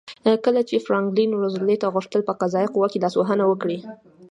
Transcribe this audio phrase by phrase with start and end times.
[0.45, 3.77] کله چې فرانکلین روزولټ غوښتل په قضایه قوه کې لاسوهنه وکړي.